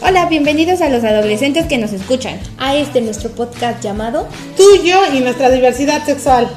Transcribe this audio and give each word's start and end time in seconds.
Hola, 0.00 0.26
bienvenidos 0.26 0.80
a 0.80 0.88
los 0.88 1.04
adolescentes 1.04 1.66
que 1.66 1.78
nos 1.78 1.92
escuchan. 1.92 2.38
A 2.58 2.76
este 2.76 3.00
nuestro 3.00 3.30
podcast 3.30 3.82
llamado 3.82 4.28
Tuyo 4.56 4.98
y 5.14 5.20
nuestra 5.20 5.50
diversidad 5.50 6.04
sexual. 6.04 6.48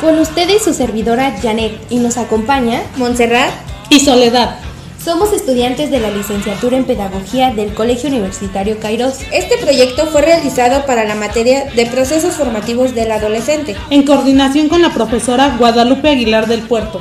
Con 0.00 0.18
ustedes 0.18 0.62
su 0.62 0.72
servidora 0.72 1.36
Janet 1.42 1.72
y 1.90 1.98
nos 1.98 2.16
acompaña 2.16 2.82
Montserrat 2.96 3.50
y 3.90 4.00
Soledad. 4.00 4.58
Somos 5.02 5.32
estudiantes 5.32 5.90
de 5.90 5.98
la 5.98 6.10
licenciatura 6.10 6.76
en 6.76 6.84
Pedagogía 6.84 7.52
del 7.54 7.72
Colegio 7.72 8.10
Universitario 8.10 8.78
Kairos. 8.78 9.20
Este 9.32 9.56
proyecto 9.56 10.06
fue 10.08 10.20
realizado 10.20 10.84
para 10.84 11.04
la 11.04 11.14
materia 11.14 11.70
de 11.74 11.86
procesos 11.86 12.34
formativos 12.34 12.94
del 12.94 13.10
adolescente, 13.10 13.76
en 13.88 14.04
coordinación 14.04 14.68
con 14.68 14.82
la 14.82 14.92
profesora 14.92 15.56
Guadalupe 15.58 16.10
Aguilar 16.10 16.46
del 16.46 16.60
Puerto. 16.62 17.00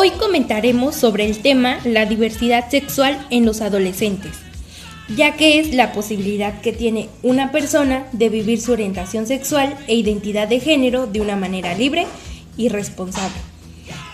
Hoy 0.00 0.12
comentaremos 0.12 0.94
sobre 0.94 1.26
el 1.26 1.42
tema 1.42 1.80
la 1.82 2.06
diversidad 2.06 2.70
sexual 2.70 3.26
en 3.30 3.44
los 3.44 3.60
adolescentes, 3.60 4.30
ya 5.16 5.32
que 5.32 5.58
es 5.58 5.74
la 5.74 5.90
posibilidad 5.92 6.60
que 6.60 6.72
tiene 6.72 7.08
una 7.24 7.50
persona 7.50 8.06
de 8.12 8.28
vivir 8.28 8.60
su 8.60 8.70
orientación 8.70 9.26
sexual 9.26 9.76
e 9.88 9.96
identidad 9.96 10.46
de 10.46 10.60
género 10.60 11.08
de 11.08 11.20
una 11.20 11.34
manera 11.34 11.74
libre 11.74 12.06
y 12.56 12.68
responsable. 12.68 13.34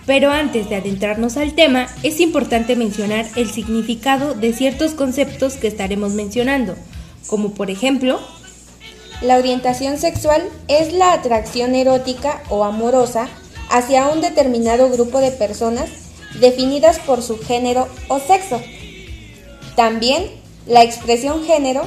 Pero 0.07 0.31
antes 0.31 0.71
de 0.71 0.77
adentrarnos 0.77 1.37
al 1.37 1.53
tema, 1.53 1.89
es 2.03 2.19
importante 2.19 2.77
mencionar 2.77 3.27
el 3.37 3.51
significado 3.51 4.33
de 4.33 4.55
ciertos 4.55 4.93
conceptos 4.93 5.57
que 5.57 5.69
estaremos 5.69 6.15
mencionando, 6.15 6.77
como 7.27 7.53
por 7.53 7.71
ejemplo, 7.71 8.21
la 9.21 9.37
orientación 9.37 9.99
sexual 9.99 10.45
es 10.67 10.95
la 10.95 11.13
atracción 11.13 11.75
erótica 11.75 12.43
o 12.49 12.65
amorosa 12.65 13.29
hacia 13.75 14.07
un 14.07 14.21
determinado 14.21 14.89
grupo 14.89 15.19
de 15.19 15.33
personas 15.33 15.91
definidas 16.39 17.01
por 17.01 17.23
su 17.23 17.41
género 17.41 17.89
o 18.07 18.21
sexo. 18.21 18.61
También 19.75 20.31
la 20.69 20.85
expresión 20.85 21.43
género 21.43 21.83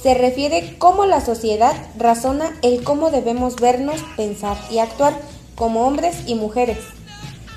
se 0.00 0.14
refiere 0.14 0.76
cómo 0.78 1.04
la 1.04 1.20
sociedad 1.20 1.74
razona 1.98 2.56
el 2.62 2.84
cómo 2.84 3.10
debemos 3.10 3.56
vernos, 3.56 3.96
pensar 4.16 4.56
y 4.70 4.78
actuar 4.78 5.18
como 5.56 5.84
hombres 5.84 6.14
y 6.28 6.36
mujeres. 6.36 6.78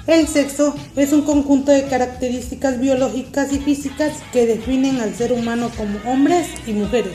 El 0.08 0.28
sexo 0.28 0.74
es 0.96 1.14
un 1.14 1.22
conjunto 1.22 1.72
de 1.72 1.86
características 1.86 2.80
biológicas 2.80 3.54
y 3.54 3.60
físicas 3.60 4.14
que 4.34 4.48
definen 4.48 5.00
al 5.00 5.14
ser 5.14 5.32
humano 5.32 5.70
como 5.78 6.00
hombres 6.12 6.48
y 6.66 6.74
mujeres. 6.74 7.14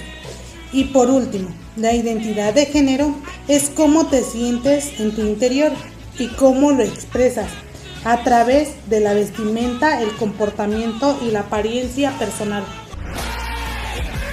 Y 0.72 0.84
por 0.84 1.10
último, 1.10 1.48
la 1.76 1.94
identidad 1.94 2.54
de 2.54 2.66
género 2.66 3.12
es 3.48 3.70
cómo 3.70 4.06
te 4.06 4.22
sientes 4.22 5.00
en 5.00 5.12
tu 5.16 5.22
interior 5.22 5.72
y 6.20 6.28
cómo 6.28 6.70
lo 6.70 6.82
expresas 6.82 7.48
a 8.04 8.22
través 8.22 8.88
de 8.88 9.00
la 9.00 9.14
vestimenta, 9.14 10.00
el 10.00 10.10
comportamiento 10.16 11.18
y 11.22 11.30
la 11.30 11.40
apariencia 11.40 12.12
personal. 12.18 12.64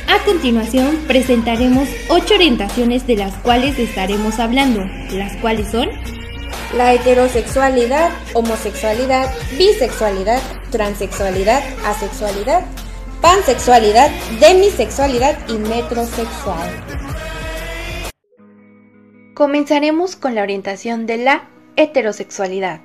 A 0.08 0.24
continuación 0.26 0.98
presentaremos 1.08 1.90
ocho 2.10 2.36
orientaciones 2.36 3.08
de 3.08 3.16
las 3.16 3.34
cuales 3.36 3.78
estaremos 3.80 4.40
hablando, 4.40 4.86
las 5.12 5.36
cuales 5.38 5.70
son 5.72 5.90
la 6.76 6.94
heterosexualidad, 6.94 8.12
homosexualidad, 8.34 9.34
bisexualidad, 9.58 10.42
transexualidad, 10.70 11.64
asexualidad, 11.86 12.66
pansexualidad, 13.22 14.12
demisexualidad 14.40 15.38
y 15.50 15.58
metrosexual. 15.58 16.70
Comenzaremos 19.34 20.16
con 20.16 20.36
la 20.36 20.42
orientación 20.42 21.06
de 21.06 21.18
la 21.18 21.57
heterosexualidad. 21.78 22.82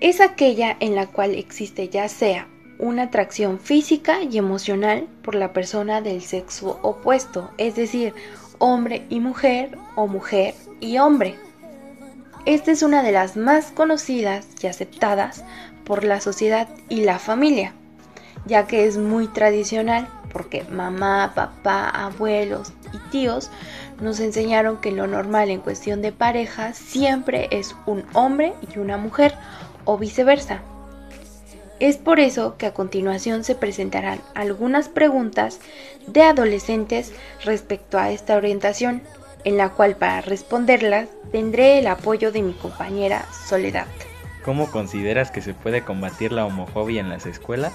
Es 0.00 0.20
aquella 0.20 0.76
en 0.80 0.94
la 0.94 1.06
cual 1.06 1.34
existe 1.34 1.88
ya 1.88 2.08
sea 2.08 2.48
una 2.78 3.04
atracción 3.04 3.58
física 3.58 4.22
y 4.22 4.36
emocional 4.36 5.06
por 5.22 5.34
la 5.34 5.52
persona 5.52 6.00
del 6.00 6.22
sexo 6.22 6.78
opuesto, 6.82 7.50
es 7.56 7.76
decir, 7.76 8.12
hombre 8.58 9.06
y 9.08 9.20
mujer 9.20 9.78
o 9.94 10.06
mujer 10.06 10.54
y 10.80 10.98
hombre. 10.98 11.36
Esta 12.44 12.72
es 12.72 12.82
una 12.82 13.02
de 13.02 13.12
las 13.12 13.36
más 13.36 13.70
conocidas 13.72 14.46
y 14.62 14.66
aceptadas 14.66 15.44
por 15.84 16.04
la 16.04 16.20
sociedad 16.20 16.68
y 16.88 17.04
la 17.04 17.18
familia, 17.18 17.72
ya 18.46 18.66
que 18.66 18.86
es 18.86 18.98
muy 18.98 19.28
tradicional 19.28 20.08
porque 20.32 20.64
mamá, 20.64 21.32
papá, 21.34 21.88
abuelos 21.88 22.72
y 22.92 22.98
tíos 23.10 23.50
nos 24.00 24.20
enseñaron 24.20 24.78
que 24.78 24.92
lo 24.92 25.06
normal 25.06 25.50
en 25.50 25.60
cuestión 25.60 26.02
de 26.02 26.12
pareja 26.12 26.72
siempre 26.72 27.48
es 27.50 27.74
un 27.86 28.04
hombre 28.12 28.52
y 28.74 28.78
una 28.78 28.96
mujer 28.96 29.34
o 29.84 29.98
viceversa. 29.98 30.60
Es 31.78 31.98
por 31.98 32.20
eso 32.20 32.56
que 32.56 32.66
a 32.66 32.74
continuación 32.74 33.44
se 33.44 33.54
presentarán 33.54 34.20
algunas 34.34 34.88
preguntas 34.88 35.60
de 36.06 36.22
adolescentes 36.22 37.12
respecto 37.44 37.98
a 37.98 38.10
esta 38.10 38.36
orientación 38.36 39.02
en 39.44 39.58
la 39.58 39.68
cual 39.68 39.96
para 39.96 40.22
responderlas 40.22 41.08
tendré 41.30 41.78
el 41.78 41.86
apoyo 41.86 42.32
de 42.32 42.42
mi 42.42 42.52
compañera 42.52 43.26
Soledad. 43.46 43.86
¿Cómo 44.44 44.70
consideras 44.70 45.30
que 45.30 45.42
se 45.42 45.54
puede 45.54 45.82
combatir 45.82 46.32
la 46.32 46.46
homofobia 46.46 47.00
en 47.00 47.10
las 47.10 47.26
escuelas? 47.26 47.72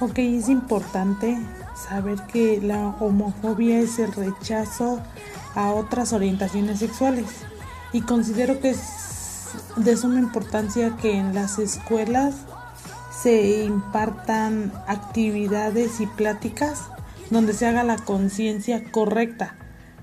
Ok, 0.00 0.18
es 0.18 0.48
importante 0.48 1.36
saber 1.74 2.18
que 2.32 2.60
la 2.62 2.94
homofobia 3.00 3.80
es 3.80 3.98
el 3.98 4.12
rechazo 4.12 5.00
a 5.54 5.72
otras 5.72 6.12
orientaciones 6.12 6.78
sexuales 6.78 7.26
y 7.92 8.02
considero 8.02 8.60
que 8.60 8.70
es 8.70 8.80
de 9.76 9.96
suma 9.96 10.18
importancia 10.18 10.96
que 10.96 11.16
en 11.16 11.34
las 11.34 11.58
escuelas 11.58 12.34
se 13.10 13.64
impartan 13.64 14.72
actividades 14.86 16.00
y 16.00 16.06
pláticas 16.06 16.84
donde 17.30 17.52
se 17.52 17.66
haga 17.66 17.84
la 17.84 17.96
conciencia 17.96 18.90
correcta 18.90 19.56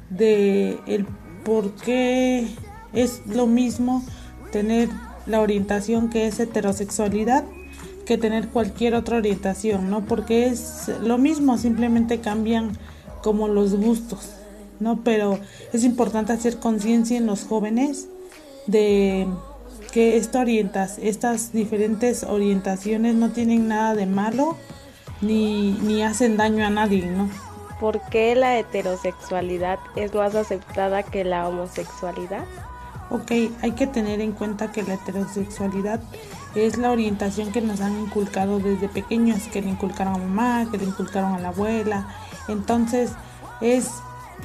de 0.09 0.80
el 0.86 1.06
por 1.44 1.74
qué 1.75 2.47
es 2.94 3.22
lo 3.25 3.47
mismo 3.47 4.03
tener 4.52 4.90
la 5.25 5.41
orientación 5.41 6.09
que 6.09 6.28
es 6.28 6.40
heterosexualidad 6.40 7.44
que 8.07 8.18
tener 8.18 8.47
cualquier 8.47 8.96
otra 8.96 9.18
orientación, 9.18 9.90
¿no? 9.90 10.06
Porque 10.06 10.47
es 10.47 10.90
lo 11.02 11.18
mismo, 11.18 11.57
simplemente 11.57 12.22
cambian 12.22 12.72
como 13.22 13.50
los 13.50 13.75
gustos, 13.75 14.31
¿no? 14.79 15.03
Pero 15.03 15.39
es 15.73 15.83
importante 15.83 16.33
hacer 16.33 16.57
conciencia 16.57 17.17
en 17.17 17.25
los 17.25 17.43
jóvenes 17.43 18.07
de 18.67 19.27
que 19.91 20.17
esta 20.17 20.41
orientas, 20.41 20.99
estas 21.01 21.53
diferentes 21.53 22.23
orientaciones 22.23 23.15
no 23.15 23.29
tienen 23.29 23.67
nada 23.67 23.95
de 23.95 24.05
malo 24.05 24.57
ni, 25.21 25.71
ni 25.71 26.03
hacen 26.03 26.38
daño 26.38 26.65
a 26.65 26.69
nadie, 26.69 27.05
¿no? 27.05 27.29
¿Por 27.79 28.01
qué 28.09 28.35
la 28.35 28.57
heterosexualidad 28.57 29.79
es 29.95 30.13
más 30.13 30.35
aceptada 30.35 31.03
que 31.03 31.23
la 31.23 31.47
homosexualidad? 31.47 32.45
Ok, 33.09 33.31
hay 33.61 33.71
que 33.71 33.88
tener 33.88 34.19
en 34.19 34.33
cuenta 34.33 34.71
que 34.71 34.83
la 34.83 34.95
heterosexualidad 34.95 36.01
es 36.55 36.77
la 36.77 36.91
orientación 36.91 37.51
que 37.51 37.61
nos 37.61 37.79
han 37.81 37.97
inculcado 37.99 38.59
desde 38.59 38.89
pequeños, 38.89 39.44
que 39.47 39.61
le 39.61 39.69
inculcaron 39.69 40.15
a 40.15 40.17
mamá, 40.17 40.67
que 40.69 40.77
le 40.77 40.85
inculcaron 40.85 41.33
a 41.33 41.39
la 41.39 41.49
abuela. 41.49 42.07
Entonces 42.47 43.11
es 43.61 43.91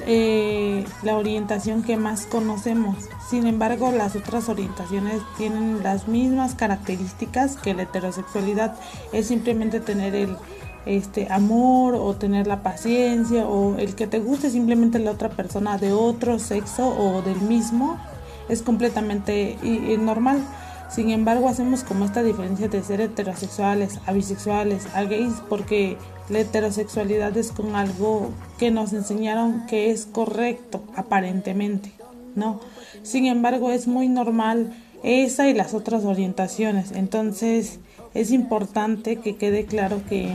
eh, 0.06 0.84
la 1.02 1.16
orientación 1.16 1.82
que 1.82 1.96
más 1.96 2.26
conocemos. 2.26 2.96
Sin 3.28 3.46
embargo, 3.46 3.92
las 3.92 4.16
otras 4.16 4.48
orientaciones 4.48 5.20
tienen 5.36 5.82
las 5.82 6.08
mismas 6.08 6.54
características 6.54 7.56
que 7.56 7.74
la 7.74 7.82
heterosexualidad. 7.82 8.74
Es 9.12 9.26
simplemente 9.28 9.80
tener 9.80 10.14
el 10.14 10.36
este 10.84 11.28
amor 11.30 11.94
o 11.94 12.14
tener 12.14 12.48
la 12.48 12.64
paciencia 12.64 13.46
o 13.46 13.78
el 13.78 13.94
que 13.94 14.08
te 14.08 14.18
guste 14.18 14.50
simplemente 14.50 14.98
la 14.98 15.12
otra 15.12 15.28
persona 15.28 15.78
de 15.78 15.92
otro 15.92 16.40
sexo 16.40 16.88
o 16.88 17.22
del 17.22 17.40
mismo 17.40 18.00
es 18.48 18.62
completamente 18.62 19.56
normal. 20.00 20.44
Sin 20.90 21.10
embargo, 21.10 21.48
hacemos 21.48 21.84
como 21.84 22.04
esta 22.04 22.22
diferencia 22.22 22.68
de 22.68 22.82
ser 22.82 23.00
heterosexuales 23.00 23.98
a 24.06 24.12
bisexuales, 24.12 24.86
a 24.94 25.04
gays, 25.04 25.34
porque 25.48 25.96
la 26.28 26.40
heterosexualidad 26.40 27.36
es 27.36 27.50
con 27.52 27.74
algo 27.76 28.30
que 28.58 28.70
nos 28.70 28.92
enseñaron 28.92 29.66
que 29.66 29.90
es 29.90 30.06
correcto, 30.06 30.82
aparentemente, 30.94 31.92
¿no? 32.34 32.60
Sin 33.02 33.26
embargo, 33.26 33.70
es 33.70 33.86
muy 33.86 34.08
normal 34.08 34.72
esa 35.02 35.48
y 35.48 35.54
las 35.54 35.74
otras 35.74 36.04
orientaciones. 36.04 36.92
Entonces, 36.92 37.80
es 38.14 38.30
importante 38.30 39.16
que 39.16 39.36
quede 39.36 39.64
claro 39.64 40.02
que 40.08 40.34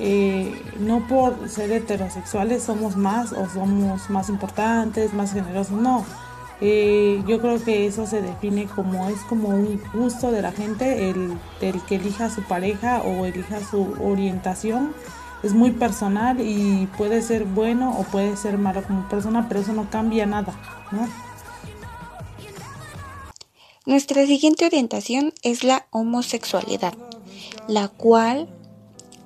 eh, 0.00 0.52
no 0.80 1.06
por 1.06 1.48
ser 1.48 1.70
heterosexuales 1.70 2.64
somos 2.64 2.96
más 2.96 3.32
o 3.32 3.48
somos 3.48 4.10
más 4.10 4.28
importantes, 4.28 5.14
más 5.14 5.32
generosos, 5.32 5.80
no 5.80 6.04
eh, 6.64 7.20
yo 7.26 7.40
creo 7.40 7.60
que 7.64 7.86
eso 7.86 8.06
se 8.06 8.22
define 8.22 8.66
como 8.66 9.08
es 9.08 9.18
como 9.22 9.48
un 9.48 9.82
gusto 9.92 10.30
de 10.30 10.42
la 10.42 10.52
gente, 10.52 11.10
el, 11.10 11.36
que 11.88 11.96
elija 11.96 12.30
su 12.30 12.44
pareja 12.44 13.02
o 13.02 13.26
elija 13.26 13.58
su 13.68 13.96
orientación. 14.00 14.94
Es 15.42 15.54
muy 15.54 15.72
personal 15.72 16.40
y 16.40 16.86
puede 16.96 17.20
ser 17.20 17.46
bueno 17.46 17.98
o 17.98 18.04
puede 18.04 18.36
ser 18.36 18.58
malo 18.58 18.84
como 18.84 19.08
persona, 19.08 19.48
pero 19.48 19.58
eso 19.58 19.72
no 19.72 19.90
cambia 19.90 20.24
nada, 20.24 20.54
Nuestra 23.84 24.24
siguiente 24.24 24.64
orientación 24.64 25.34
es 25.42 25.64
la 25.64 25.86
homosexualidad. 25.90 26.94
la 27.66 27.88
cual 27.88 28.48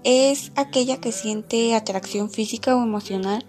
es 0.05 0.53
aquella 0.57 1.03
que 1.03 1.13
siente 1.13 1.75
atracción 1.75 2.31
física 2.31 2.75
o 2.77 2.83
emocional 2.83 3.45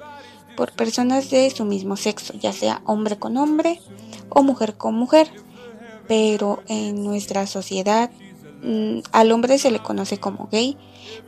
por 0.58 0.74
personas 0.74 1.30
de 1.30 1.50
su 1.52 1.64
mismo 1.64 1.96
sexo, 1.96 2.34
ya 2.34 2.52
sea 2.52 2.82
hombre 2.86 3.18
con 3.18 3.38
hombre 3.38 3.80
o 4.28 4.44
mujer 4.44 4.76
con 4.76 4.96
mujer. 4.96 5.30
Pero 6.08 6.64
en 6.68 7.04
nuestra 7.04 7.48
sociedad 7.48 8.10
mm, 8.64 9.00
al 9.12 9.32
hombre 9.32 9.60
se 9.60 9.72
le 9.72 9.80
conoce 9.80 10.18
como 10.18 10.50
gay, 10.52 10.76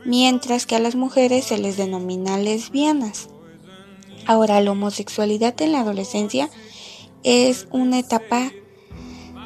mientras 0.04 0.66
que 0.66 0.74
a 0.74 0.80
las 0.80 0.96
mujeres 0.96 1.44
se 1.46 1.58
les 1.58 1.76
denomina 1.76 2.36
lesbianas. 2.36 3.28
Ahora, 4.26 4.60
la 4.60 4.72
homosexualidad 4.72 5.60
en 5.62 5.72
la 5.72 5.80
adolescencia 5.80 6.50
es 7.22 7.68
una 7.70 7.98
etapa 7.98 8.50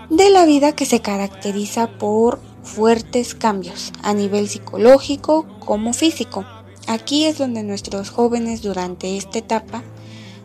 de 0.09 0.31
la 0.31 0.47
vida 0.47 0.73
que 0.73 0.87
se 0.87 1.01
caracteriza 1.01 1.99
por 1.99 2.41
fuertes 2.63 3.35
cambios 3.35 3.93
a 4.03 4.15
nivel 4.15 4.49
psicológico 4.49 5.47
como 5.61 5.93
físico. 5.93 6.45
Aquí 6.87 7.25
es 7.25 7.39
donde 7.39 7.63
nuestros 7.63 8.11
jóvenes 8.11 8.63
durante 8.63 9.17
esta 9.17 9.39
etapa 9.39 9.83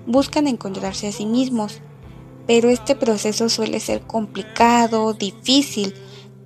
buscan 0.05 0.47
encontrarse 0.47 1.07
a 1.07 1.11
sí 1.11 1.25
mismos, 1.25 1.81
pero 2.47 2.69
este 2.69 2.95
proceso 2.95 3.49
suele 3.49 3.79
ser 3.79 4.01
complicado, 4.01 5.13
difícil 5.13 5.93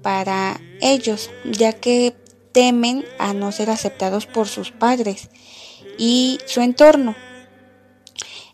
para 0.01 0.59
ellos, 0.81 1.29
ya 1.45 1.73
que 1.73 2.15
temen 2.51 3.05
a 3.19 3.33
no 3.33 3.51
ser 3.51 3.69
aceptados 3.69 4.25
por 4.25 4.47
sus 4.47 4.71
padres 4.71 5.29
y 5.97 6.39
su 6.45 6.61
entorno. 6.61 7.15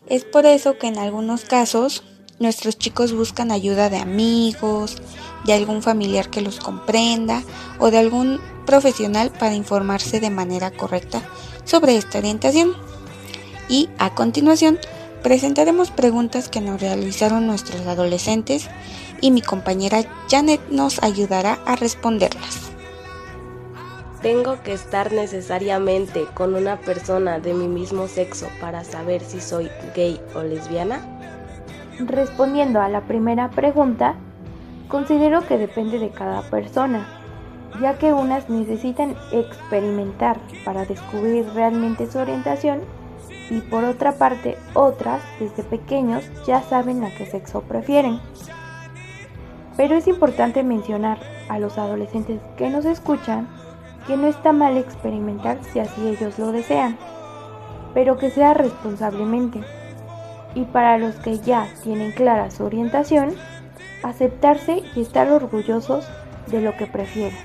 Es 0.07 0.25
por 0.25 0.45
eso 0.45 0.77
que 0.77 0.87
en 0.87 0.97
algunos 0.97 1.45
casos 1.45 2.03
nuestros 2.39 2.77
chicos 2.77 3.13
buscan 3.13 3.51
ayuda 3.51 3.89
de 3.89 3.97
amigos, 3.97 4.97
de 5.45 5.53
algún 5.53 5.81
familiar 5.81 6.29
que 6.29 6.41
los 6.41 6.59
comprenda 6.59 7.43
o 7.79 7.91
de 7.91 7.99
algún 7.99 8.39
profesional 8.65 9.31
para 9.31 9.55
informarse 9.55 10.19
de 10.19 10.29
manera 10.29 10.71
correcta 10.71 11.21
sobre 11.65 11.97
esta 11.97 12.17
orientación. 12.17 12.73
Y 13.67 13.89
a 13.97 14.15
continuación 14.15 14.79
presentaremos 15.21 15.91
preguntas 15.91 16.49
que 16.49 16.61
nos 16.61 16.81
realizaron 16.81 17.45
nuestros 17.45 17.85
adolescentes 17.85 18.67
y 19.21 19.31
mi 19.31 19.41
compañera 19.41 20.03
Janet 20.29 20.61
nos 20.69 21.03
ayudará 21.03 21.59
a 21.65 21.75
responderlas. 21.75 22.69
¿Tengo 24.21 24.61
que 24.63 24.73
estar 24.73 25.13
necesariamente 25.13 26.25
con 26.33 26.55
una 26.55 26.79
persona 26.81 27.39
de 27.39 27.53
mi 27.53 27.67
mismo 27.67 28.07
sexo 28.07 28.47
para 28.59 28.83
saber 28.83 29.21
si 29.23 29.39
soy 29.39 29.69
gay 29.95 30.19
o 30.35 30.41
lesbiana? 30.41 31.18
Respondiendo 31.99 32.79
a 32.81 32.87
la 32.87 33.01
primera 33.01 33.49
pregunta, 33.49 34.15
considero 34.87 35.45
que 35.45 35.57
depende 35.57 35.99
de 35.99 36.11
cada 36.11 36.43
persona, 36.43 37.05
ya 37.81 37.97
que 37.97 38.13
unas 38.13 38.49
necesitan 38.49 39.17
experimentar 39.33 40.37
para 40.63 40.85
descubrir 40.85 41.45
realmente 41.53 42.09
su 42.09 42.19
orientación 42.19 42.79
y 43.49 43.59
por 43.59 43.83
otra 43.83 44.13
parte 44.13 44.57
otras 44.75 45.21
desde 45.41 45.61
pequeños 45.63 46.23
ya 46.47 46.61
saben 46.61 47.03
a 47.03 47.13
qué 47.13 47.25
sexo 47.25 47.63
prefieren. 47.63 48.21
Pero 49.75 49.95
es 49.95 50.07
importante 50.07 50.63
mencionar 50.63 51.19
a 51.49 51.59
los 51.59 51.77
adolescentes 51.77 52.39
que 52.55 52.69
nos 52.69 52.85
escuchan 52.85 53.49
que 54.07 54.15
no 54.15 54.27
está 54.27 54.53
mal 54.53 54.77
experimentar 54.77 55.57
si 55.65 55.79
así 55.79 56.07
ellos 56.07 56.39
lo 56.39 56.53
desean, 56.53 56.97
pero 57.93 58.17
que 58.17 58.29
sea 58.29 58.53
responsablemente 58.53 59.61
y 60.55 60.63
para 60.65 60.97
los 60.97 61.15
que 61.15 61.39
ya 61.39 61.67
tienen 61.83 62.11
clara 62.11 62.51
su 62.51 62.63
orientación, 62.63 63.33
aceptarse 64.03 64.83
y 64.95 65.01
estar 65.01 65.29
orgullosos 65.29 66.05
de 66.47 66.61
lo 66.61 66.75
que 66.77 66.87
prefieren. 66.87 67.37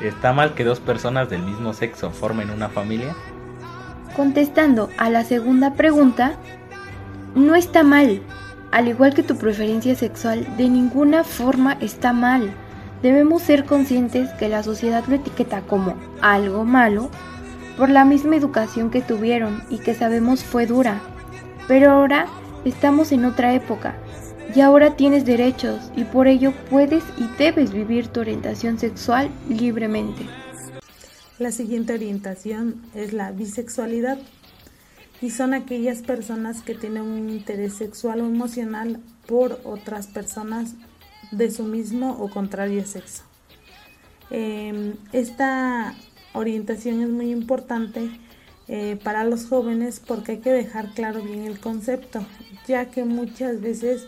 ¿Está 0.00 0.32
mal 0.32 0.54
que 0.54 0.64
dos 0.64 0.80
personas 0.80 1.28
del 1.28 1.42
mismo 1.42 1.74
sexo 1.74 2.10
formen 2.10 2.50
una 2.50 2.68
familia? 2.68 3.14
Contestando 4.16 4.88
a 4.96 5.10
la 5.10 5.24
segunda 5.24 5.74
pregunta, 5.74 6.36
no 7.34 7.54
está 7.54 7.82
mal. 7.82 8.22
Al 8.72 8.88
igual 8.88 9.14
que 9.14 9.22
tu 9.22 9.36
preferencia 9.36 9.94
sexual, 9.94 10.46
de 10.56 10.68
ninguna 10.68 11.22
forma 11.24 11.76
está 11.80 12.12
mal. 12.12 12.50
Debemos 13.02 13.42
ser 13.42 13.64
conscientes 13.64 14.30
que 14.34 14.48
la 14.48 14.62
sociedad 14.62 15.04
lo 15.06 15.16
etiqueta 15.16 15.62
como 15.62 15.96
algo 16.22 16.64
malo 16.64 17.10
por 17.76 17.88
la 17.88 18.04
misma 18.04 18.36
educación 18.36 18.90
que 18.90 19.00
tuvieron 19.00 19.62
y 19.70 19.78
que 19.78 19.94
sabemos 19.94 20.44
fue 20.44 20.66
dura. 20.66 21.00
Pero 21.70 21.92
ahora 21.92 22.26
estamos 22.64 23.12
en 23.12 23.24
otra 23.24 23.54
época 23.54 23.94
y 24.56 24.60
ahora 24.60 24.96
tienes 24.96 25.24
derechos 25.24 25.92
y 25.94 26.02
por 26.02 26.26
ello 26.26 26.52
puedes 26.68 27.04
y 27.16 27.28
debes 27.38 27.72
vivir 27.72 28.08
tu 28.08 28.18
orientación 28.18 28.76
sexual 28.76 29.30
libremente. 29.48 30.26
La 31.38 31.52
siguiente 31.52 31.94
orientación 31.94 32.82
es 32.96 33.12
la 33.12 33.30
bisexualidad 33.30 34.18
y 35.22 35.30
son 35.30 35.54
aquellas 35.54 36.02
personas 36.02 36.60
que 36.62 36.74
tienen 36.74 37.02
un 37.02 37.30
interés 37.30 37.74
sexual 37.74 38.22
o 38.22 38.26
emocional 38.26 38.98
por 39.28 39.60
otras 39.62 40.08
personas 40.08 40.74
de 41.30 41.52
su 41.52 41.62
mismo 41.62 42.16
o 42.18 42.28
contrario 42.30 42.84
sexo. 42.84 43.22
Em, 44.30 44.94
esta 45.12 45.94
orientación 46.32 47.00
es 47.00 47.08
muy 47.08 47.30
importante 47.30 48.10
eh, 48.72 48.96
para 49.02 49.24
los 49.24 49.46
jóvenes 49.46 49.98
porque 49.98 50.32
hay 50.32 50.38
que 50.38 50.52
dejar 50.52 50.94
claro 50.94 51.20
bien 51.22 51.40
el 51.40 51.58
concepto, 51.58 52.24
ya 52.68 52.84
que 52.84 53.02
muchas 53.02 53.60
veces 53.60 54.06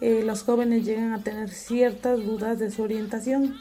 eh, 0.00 0.22
los 0.24 0.44
jóvenes 0.44 0.86
llegan 0.86 1.12
a 1.12 1.22
tener 1.22 1.50
ciertas 1.50 2.18
dudas 2.24 2.58
de 2.58 2.70
su 2.70 2.82
orientación 2.82 3.56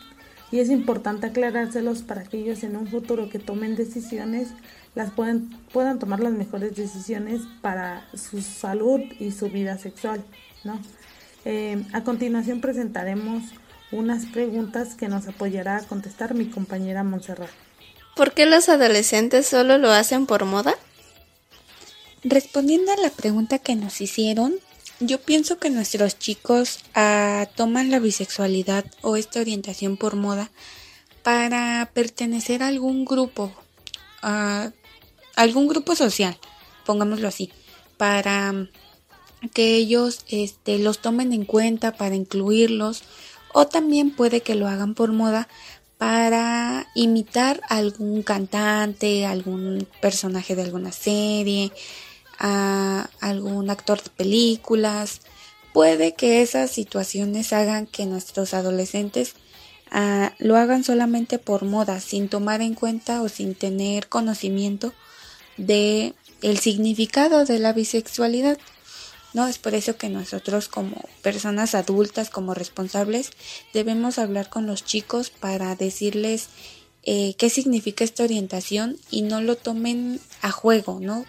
y 0.49 0.59
es 0.59 0.69
importante 0.69 1.27
aclarárselos 1.27 2.01
para 2.01 2.23
que 2.23 2.37
ellos 2.37 2.63
en 2.63 2.77
un 2.77 2.87
futuro 2.87 3.27
que 3.27 3.39
tomen 3.39 3.75
decisiones 3.75 4.47
las 4.95 5.11
puedan, 5.11 5.49
puedan 5.73 5.99
tomar 5.99 6.21
las 6.21 6.31
mejores 6.31 6.77
decisiones 6.77 7.41
para 7.59 8.07
su 8.13 8.41
salud 8.41 9.01
y 9.19 9.31
su 9.31 9.49
vida 9.49 9.77
sexual. 9.77 10.23
¿no? 10.63 10.79
Eh, 11.43 11.83
a 11.91 12.05
continuación 12.05 12.61
presentaremos 12.61 13.43
unas 13.91 14.25
preguntas 14.27 14.95
que 14.95 15.09
nos 15.09 15.27
apoyará 15.27 15.75
a 15.75 15.83
contestar 15.83 16.35
mi 16.35 16.45
compañera 16.45 17.03
Montserrat. 17.03 17.66
¿Por 18.17 18.33
qué 18.33 18.47
los 18.47 18.67
adolescentes 18.67 19.45
solo 19.45 19.77
lo 19.77 19.91
hacen 19.91 20.25
por 20.25 20.45
moda? 20.45 20.73
Respondiendo 22.23 22.91
a 22.91 22.97
la 22.97 23.11
pregunta 23.11 23.59
que 23.59 23.75
nos 23.75 24.01
hicieron, 24.01 24.55
yo 24.99 25.21
pienso 25.21 25.59
que 25.59 25.69
nuestros 25.69 26.17
chicos 26.17 26.79
ah, 26.95 27.47
toman 27.55 27.91
la 27.91 27.99
bisexualidad 27.99 28.85
o 29.03 29.17
esta 29.17 29.39
orientación 29.39 29.97
por 29.97 30.15
moda 30.15 30.49
para 31.21 31.91
pertenecer 31.93 32.63
a 32.63 32.69
algún 32.69 33.05
grupo, 33.05 33.53
a 34.23 34.71
algún 35.35 35.67
grupo 35.67 35.95
social, 35.95 36.39
pongámoslo 36.87 37.27
así, 37.27 37.51
para 37.97 38.67
que 39.53 39.75
ellos 39.75 40.21
este, 40.27 40.79
los 40.79 41.03
tomen 41.03 41.33
en 41.33 41.45
cuenta, 41.45 41.95
para 41.95 42.15
incluirlos, 42.15 43.03
o 43.53 43.67
también 43.67 44.09
puede 44.09 44.41
que 44.41 44.55
lo 44.55 44.67
hagan 44.67 44.95
por 44.95 45.11
moda 45.11 45.47
para 45.97 46.87
imitar 46.93 47.61
a 47.69 47.77
algún 47.77 48.21
cantante, 48.23 49.25
algún 49.25 49.87
personaje 50.01 50.55
de 50.55 50.63
alguna 50.63 50.91
serie, 50.91 51.71
a 52.39 53.09
algún 53.19 53.69
actor 53.69 54.03
de 54.03 54.09
películas. 54.11 55.21
Puede 55.73 56.13
que 56.13 56.41
esas 56.41 56.71
situaciones 56.71 57.53
hagan 57.53 57.87
que 57.87 58.05
nuestros 58.05 58.53
adolescentes 58.53 59.35
ah, 59.91 60.33
lo 60.37 60.55
hagan 60.55 60.83
solamente 60.83 61.39
por 61.39 61.65
moda, 61.65 61.99
sin 61.99 62.29
tomar 62.29 62.61
en 62.61 62.75
cuenta 62.75 63.21
o 63.21 63.29
sin 63.29 63.55
tener 63.55 64.07
conocimiento 64.07 64.93
de 65.57 66.13
el 66.41 66.59
significado 66.59 67.45
de 67.45 67.59
la 67.59 67.73
bisexualidad. 67.73 68.57
¿No? 69.33 69.47
Es 69.47 69.57
por 69.57 69.75
eso 69.75 69.97
que 69.97 70.09
nosotros 70.09 70.67
como 70.67 70.95
personas 71.21 71.75
adultas, 71.75 72.29
como 72.29 72.53
responsables, 72.53 73.31
debemos 73.73 74.19
hablar 74.19 74.49
con 74.49 74.65
los 74.65 74.83
chicos 74.83 75.29
para 75.29 75.75
decirles 75.75 76.49
eh, 77.03 77.35
qué 77.37 77.49
significa 77.49 78.03
esta 78.03 78.23
orientación 78.23 78.97
y 79.09 79.21
no 79.21 79.41
lo 79.41 79.55
tomen 79.55 80.19
a 80.41 80.51
juego, 80.51 80.99
¿no? 80.99 81.25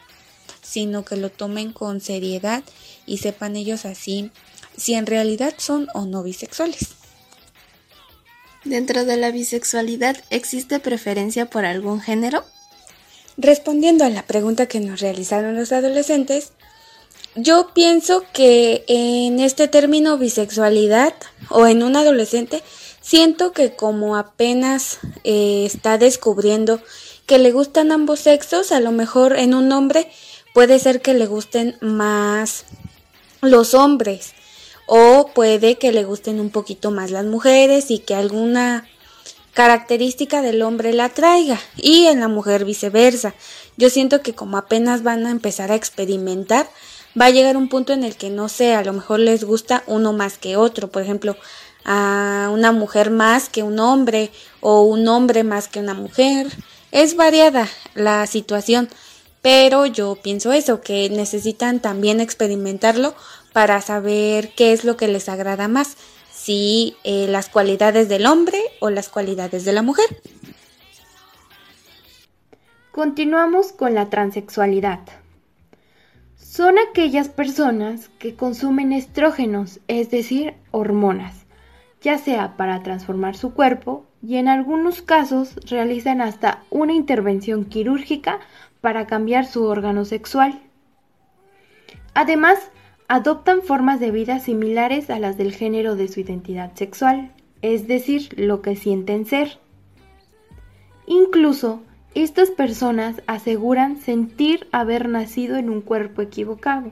Sino 0.63 1.05
que 1.05 1.17
lo 1.17 1.31
tomen 1.31 1.73
con 1.73 2.01
seriedad 2.01 2.65
y 3.07 3.19
sepan 3.19 3.57
ellos 3.57 3.85
así 3.85 4.31
si 4.77 4.95
en 4.95 5.07
realidad 5.07 5.55
son 5.59 5.89
o 5.95 6.05
no 6.05 6.23
bisexuales. 6.23 6.99
Dentro 8.65 9.05
de 9.05 9.17
la 9.17 9.31
bisexualidad, 9.31 10.17
¿existe 10.31 10.81
preferencia 10.81 11.49
por 11.49 11.65
algún 11.65 12.01
género? 12.01 12.45
Respondiendo 13.37 14.05
a 14.05 14.11
la 14.11 14.27
pregunta 14.27 14.67
que 14.67 14.81
nos 14.81 15.01
realizaron 15.01 15.55
los 15.55 15.71
adolescentes, 15.71 16.53
yo 17.43 17.71
pienso 17.75 18.25
que 18.33 18.85
en 18.89 19.41
este 19.41 19.69
término 19.69 20.19
bisexualidad 20.19 21.15
o 21.49 21.67
en 21.67 21.83
un 21.83 21.97
adolescente, 21.97 22.63
siento 23.01 23.53
que 23.53 23.75
como 23.75 24.17
apenas 24.17 24.99
eh, 25.25 25.65
está 25.65 25.99
descubriendo 25.99 26.81
que 27.27 27.39
le 27.39 27.53
gustan 27.53 27.93
ambos 27.93 28.21
sexos, 28.21 28.73
a 28.73 28.81
lo 28.81 28.91
mejor 28.91 29.37
en 29.37 29.55
un 29.55 29.71
hombre 29.73 30.11
puede 30.55 30.79
ser 30.79 31.01
que 31.01 31.15
le 31.15 31.27
gusten 31.27 31.77
más 31.81 32.65
los 33.41 33.75
hombres 33.75 34.33
o 34.87 35.31
puede 35.35 35.77
que 35.77 35.93
le 35.93 36.05
gusten 36.05 36.41
un 36.41 36.51
poquito 36.51 36.91
más 36.91 37.11
las 37.11 37.25
mujeres 37.25 37.91
y 37.91 37.99
que 37.99 38.15
alguna 38.15 38.89
característica 39.53 40.41
del 40.41 40.63
hombre 40.63 40.93
la 40.93 41.09
traiga 41.09 41.61
y 41.77 42.07
en 42.07 42.21
la 42.21 42.29
mujer 42.29 42.65
viceversa. 42.65 43.35
Yo 43.77 43.91
siento 43.91 44.23
que 44.23 44.35
como 44.35 44.57
apenas 44.57 45.03
van 45.03 45.27
a 45.27 45.31
empezar 45.31 45.71
a 45.71 45.75
experimentar, 45.75 46.69
va 47.21 47.27
a 47.27 47.31
llegar 47.31 47.57
un 47.57 47.69
punto 47.69 47.93
en 47.93 48.05
el 48.05 48.17
que 48.17 48.31
no 48.31 48.49
sé, 48.49 48.75
a 48.75 48.83
lo 48.83 48.93
mejor 48.93 49.21
les 49.21 49.45
gusta 49.45 49.83
uno 49.87 50.13
más 50.13 50.39
que 50.39 50.57
otro, 50.57 50.89
por 50.89 51.03
ejemplo, 51.03 51.37
a 51.85 52.51
una 52.53 52.73
mujer 52.73 53.11
más 53.11 53.49
que 53.49 53.63
un 53.63 53.79
hombre 53.79 54.31
o 54.61 54.83
un 54.83 55.07
hombre 55.09 55.45
más 55.45 55.69
que 55.69 55.81
una 55.81 55.95
mujer. 55.95 56.49
Es 56.91 57.17
variada 57.17 57.69
la 57.95 58.27
situación, 58.27 58.89
pero 59.43 59.87
yo 59.87 60.17
pienso 60.23 60.53
eso, 60.53 60.81
que 60.81 61.09
necesitan 61.11 61.81
también 61.81 62.21
experimentarlo 62.21 63.15
para 63.53 63.81
saber 63.81 64.53
qué 64.55 64.73
es 64.73 64.85
lo 64.85 64.97
que 64.97 65.09
les 65.09 65.29
agrada 65.29 65.69
más 65.69 65.97
si 66.33 66.97
eh, 67.05 67.27
las 67.29 67.49
cualidades 67.49 68.09
del 68.09 68.27
hombre 68.27 68.61
o 68.81 68.91
las 68.91 69.09
cualidades 69.09 69.65
de 69.65 69.73
la 69.73 69.83
mujer. 69.83 70.07
Continuamos 72.93 73.73
con 73.73 73.95
la 73.95 74.11
transexualidad. 74.11 75.01
Son 76.59 76.75
aquellas 76.77 77.29
personas 77.29 78.09
que 78.19 78.35
consumen 78.35 78.93
estrógenos, 78.93 79.79
es 79.87 80.11
decir, 80.11 80.55
hormonas, 80.73 81.47
ya 82.03 82.19
sea 82.19 82.57
para 82.57 82.83
transformar 82.83 83.37
su 83.37 83.55
cuerpo 83.55 84.07
y 84.23 84.39
en 84.39 84.49
algunos 84.49 85.01
casos 85.01 85.55
realizan 85.71 86.21
hasta 86.21 86.65
una 86.69 86.95
intervención 86.95 87.65
quirúrgica 87.65 88.41
para 88.81 89.07
cambiar 89.07 89.47
su 89.47 89.67
órgano 89.67 90.05
sexual. 90.05 90.61
Además, 92.15 92.59
adoptan 93.07 93.63
formas 93.63 94.01
de 94.01 94.11
vida 94.11 94.41
similares 94.41 95.11
a 95.11 95.21
las 95.21 95.37
del 95.39 95.55
género 95.55 95.95
de 95.95 96.09
su 96.09 96.19
identidad 96.19 96.75
sexual, 96.75 97.31
es 97.63 97.87
decir, 97.87 98.35
lo 98.37 98.63
que 98.63 98.75
sienten 98.75 99.27
ser. 99.27 99.61
Incluso, 101.07 101.83
estas 102.23 102.51
personas 102.51 103.23
aseguran 103.27 104.01
sentir 104.01 104.67
haber 104.73 105.09
nacido 105.09 105.57
en 105.57 105.71
un 105.71 105.81
cuerpo 105.81 106.23
equivocado. 106.23 106.91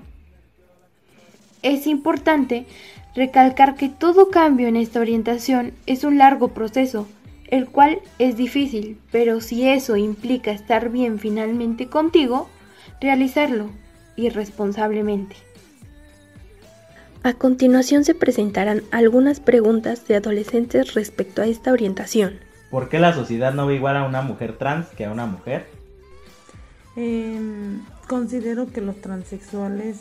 Es 1.63 1.87
importante 1.87 2.67
recalcar 3.15 3.75
que 3.77 3.89
todo 3.89 4.31
cambio 4.31 4.69
en 4.69 4.77
esta 4.77 5.01
orientación 5.01 5.73
es 5.87 6.05
un 6.05 6.19
largo 6.19 6.49
proceso, 6.49 7.09
el 7.49 7.67
cual 7.67 8.01
es 8.19 8.37
difícil, 8.37 8.99
pero 9.11 9.41
si 9.41 9.67
eso 9.69 9.97
implica 9.97 10.51
estar 10.51 10.91
bien 10.91 11.19
finalmente 11.19 11.89
contigo, 11.89 12.49
realizarlo 13.01 13.71
irresponsablemente. 14.17 15.37
A 17.23 17.33
continuación 17.33 18.05
se 18.05 18.15
presentarán 18.15 18.83
algunas 18.93 19.41
preguntas 19.41 20.07
de 20.07 20.17
adolescentes 20.17 20.95
respecto 20.95 21.43
a 21.43 21.47
esta 21.47 21.73
orientación. 21.73 22.46
¿Por 22.71 22.89
qué 22.89 22.99
la 22.99 23.13
sociedad 23.13 23.55
no 23.55 23.67
ve 23.67 23.77
igual 23.77 23.97
a 23.97 24.05
una 24.05 24.23
mujer 24.23 24.57
trans 24.59 24.89
que 24.89 25.05
a 25.05 25.13
una 25.13 25.27
mujer? 25.27 25.67
Em, 26.97 27.83
considero 28.09 28.67
que 28.73 28.81
los 28.81 29.01
transexuales 29.01 29.99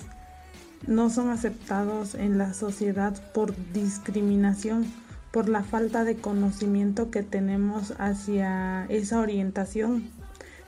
no 0.88 1.10
son 1.10 1.30
aceptados 1.30 2.16
en 2.16 2.38
la 2.38 2.54
sociedad 2.54 3.14
por 3.34 3.54
discriminación, 3.74 4.86
por 5.32 5.50
la 5.50 5.64
falta 5.64 6.04
de 6.04 6.16
conocimiento 6.16 7.12
que 7.12 7.24
tenemos 7.24 7.94
hacia 7.98 8.86
esa 8.90 9.20
orientación. 9.20 10.10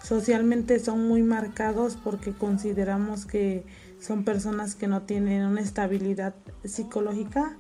Socialmente 0.04 0.80
son 0.80 1.08
muy 1.08 1.24
marcados 1.24 1.98
porque 2.02 2.32
consideramos 2.32 3.26
que 3.26 3.66
son 4.00 4.24
personas 4.24 4.76
que 4.76 4.88
no 4.88 5.02
tienen 5.02 5.44
una 5.44 5.62
estabilidad 5.62 6.36
psicológica 6.64 7.56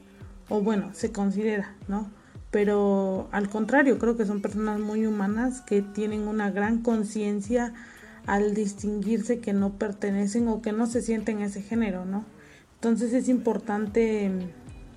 o 0.49 0.61
bueno, 0.61 0.91
se 0.93 1.11
considera, 1.11 1.75
¿no? 1.87 2.09
Pero 2.51 3.27
al 3.31 3.49
contrario, 3.49 3.99
creo 3.99 4.15
que 4.15 4.25
son 4.25 4.41
personas 4.41 4.79
muy 4.79 5.05
humanas 5.05 5.61
que 5.61 5.81
tienen 5.81 6.27
una 6.27 6.49
gran 6.51 6.81
conciencia 6.81 7.73
al 8.25 8.53
distinguirse 8.53 9.39
que 9.39 9.53
no 9.53 9.73
pertenecen 9.73 10.47
o 10.47 10.61
que 10.61 10.71
no 10.71 10.85
se 10.87 11.01
sienten 11.01 11.41
ese 11.41 11.61
género, 11.61 12.05
¿no? 12.05 12.25
Entonces 12.75 13.13
es 13.13 13.29
importante 13.29 14.31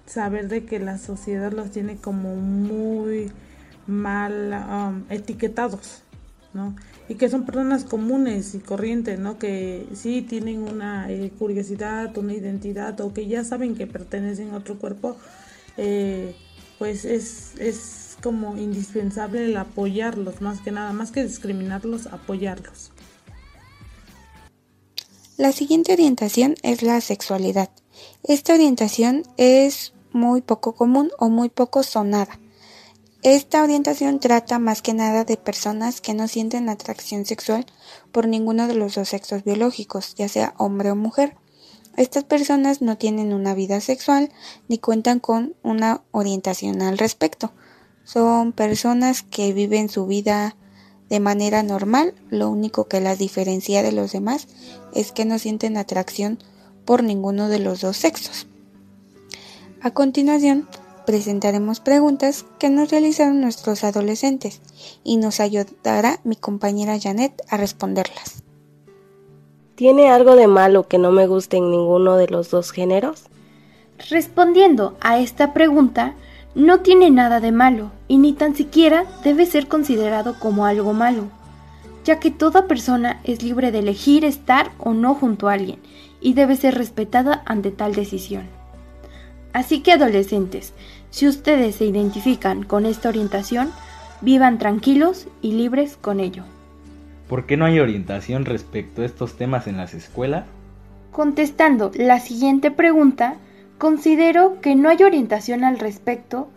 saber 0.07 0.49
de 0.49 0.65
que 0.65 0.79
la 0.79 0.99
sociedad 0.99 1.53
los 1.53 1.71
tiene 1.71 1.97
como 1.97 2.35
muy 2.37 3.31
mal 3.87 4.53
um, 4.71 5.05
etiquetados, 5.11 6.03
¿no? 6.53 6.75
y 7.11 7.17
que 7.17 7.29
son 7.29 7.45
personas 7.45 7.83
comunes 7.83 8.55
y 8.55 8.61
corrientes, 8.61 9.19
¿no? 9.19 9.37
Que 9.37 9.89
sí 9.95 10.23
tienen 10.23 10.61
una 10.61 11.11
eh, 11.11 11.33
curiosidad, 11.37 12.17
una 12.17 12.35
identidad 12.35 13.01
o 13.01 13.13
que 13.13 13.27
ya 13.27 13.43
saben 13.43 13.75
que 13.75 13.89
pertenecen 13.89 14.51
a 14.51 14.59
otro 14.59 14.79
cuerpo, 14.79 15.17
eh, 15.77 16.37
pues 16.81 17.05
es, 17.05 17.53
es 17.61 18.17
como 18.21 18.57
indispensable 18.57 19.45
el 19.45 19.57
apoyarlos, 19.57 20.41
más 20.41 20.61
que 20.61 20.73
nada, 20.73 20.93
más 20.93 21.13
que 21.13 21.23
discriminarlos, 21.23 22.09
apoyarlos. 22.09 22.91
La 25.37 25.53
siguiente 25.53 25.93
orientación 25.93 26.57
es 26.63 26.83
la 26.83 27.01
sexualidad. 27.01 27.71
Esta 28.25 28.55
orientación 28.55 29.23
es 29.37 29.93
muy 30.11 30.41
poco 30.41 30.75
común 30.75 31.13
o 31.21 31.29
muy 31.29 31.51
poco 31.51 31.85
sonada 31.85 32.41
esta 33.23 33.63
orientación 33.63 34.19
trata 34.19 34.59
más 34.59 34.81
que 34.81 34.95
nada 34.95 35.27
de 35.27 35.37
personas 35.37 36.01
que 36.01 36.15
no 36.15 36.27
sienten 36.27 36.71
atracción 36.71 37.27
sexual 37.27 37.67
por 38.13 38.27
ninguno 38.27 38.67
de 38.67 38.75
los 38.75 38.95
dos 38.95 39.11
sexos 39.11 39.45
biológicos, 39.45 40.15
ya 40.15 40.27
sea 40.27 40.55
hombre 40.57 40.91
o 40.91 40.97
mujer. 40.97 41.37
Estas 41.97 42.25
personas 42.25 42.83
no 42.83 42.97
tienen 42.97 43.33
una 43.33 43.55
vida 43.55 43.81
sexual 43.81 44.31
ni 44.69 44.79
cuentan 44.79 45.21
con 45.21 45.55
una 45.63 46.03
orientación 46.13 46.83
al 46.83 46.99
respecto. 46.99 47.53
Son 48.05 48.53
personas 48.53 49.23
que 49.23 49.53
viven 49.53 49.89
su 49.89 50.07
vida 50.07 50.57
de 51.09 51.21
manera 51.21 51.63
normal, 51.63 52.15
lo 52.31 52.49
único 52.49 52.87
que 52.87 53.01
las 53.01 53.19
diferencia 53.19 53.83
de 53.83 53.93
los 53.93 54.13
demás 54.13 54.47
es 54.95 55.11
que 55.13 55.25
no 55.25 55.39
sienten 55.39 55.77
atracción 55.77 56.39
por 56.85 57.03
ninguno 57.03 57.49
de 57.49 57.59
los 57.59 57.81
dos 57.81 57.97
sexos. 57.97 58.47
A 59.83 59.91
continuación, 59.91 60.69
presentaremos 61.07 61.81
preguntas 61.81 62.45
que 62.59 62.71
nos 62.71 62.91
realizaron 62.91 63.41
nuestros 63.41 63.83
adolescentes 63.83 64.61
y 65.03 65.17
nos 65.17 65.41
ayudará 65.41 66.21
mi 66.23 66.37
compañera 66.37 66.99
Janet 67.01 67.43
a 67.49 67.57
responderlas. 67.57 68.43
¿Tiene 69.81 70.11
algo 70.11 70.37
de 70.37 70.47
malo 70.47 70.89
que 70.89 70.99
no 70.99 71.11
me 71.11 71.27
guste 71.27 71.57
en 71.57 71.71
ninguno 71.71 72.19
de 72.19 72.29
los 72.29 72.51
dos 72.51 72.71
géneros? 72.71 73.23
Respondiendo 74.11 74.99
a 75.01 75.19
esta 75.19 75.55
pregunta, 75.55 76.13
no 76.55 76.81
tiene 76.81 77.11
nada 77.11 77.41
de 77.41 77.51
malo 77.51 77.91
y 78.07 78.19
ni 78.19 78.35
tan 78.35 78.55
siquiera 78.55 79.07
debe 79.25 79.47
ser 79.47 79.69
considerado 79.69 80.39
como 80.39 80.67
algo 80.67 80.93
malo, 80.93 81.29
ya 82.05 82.21
que 82.21 82.31
toda 82.31 82.67
persona 82.67 83.23
es 83.25 83.43
libre 83.43 83.73
de 83.73 83.79
elegir 83.79 84.27
estar 84.27 84.71
o 84.77 84.93
no 84.93 85.15
junto 85.15 85.49
a 85.49 85.55
alguien 85.55 85.79
y 86.21 86.35
debe 86.35 86.57
ser 86.57 86.75
respetada 86.75 87.43
ante 87.47 87.71
tal 87.71 87.95
decisión. 87.95 88.51
Así 89.55 89.81
que 89.81 89.93
adolescentes, 89.93 90.75
si 91.09 91.27
ustedes 91.27 91.77
se 91.77 91.87
identifican 91.87 92.65
con 92.65 92.85
esta 92.85 93.09
orientación, 93.09 93.73
vivan 94.21 94.59
tranquilos 94.59 95.27
y 95.41 95.53
libres 95.53 95.97
con 95.97 96.21
ello. 96.21 96.45
¿Por 97.31 97.47
qué 97.47 97.57
no 97.57 97.65
hay 97.65 97.79
orientación 97.79 98.45
respecto 98.45 99.03
a 99.03 99.05
estos 99.05 99.37
temas 99.37 99.69
en 99.69 99.77
las 99.77 99.95
escuelas? 99.95 100.47
Contestando 101.13 101.93
la 101.95 102.19
siguiente 102.19 102.73
pregunta, 102.73 103.37
considero 103.79 104.61
que 104.61 104.75
no 104.75 104.89
hay 104.89 105.05
orientación 105.05 105.63
al 105.63 105.79
respecto, 105.79 106.49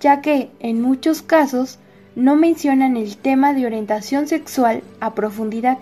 ya 0.00 0.22
que 0.22 0.50
en 0.58 0.82
muchos 0.82 1.22
casos 1.22 1.78
no 2.16 2.34
mencionan 2.34 2.96
el 2.96 3.16
tema 3.18 3.54
de 3.54 3.66
orientación 3.66 4.26
sexual 4.26 4.82
a 4.98 5.14
profundidad, 5.14 5.78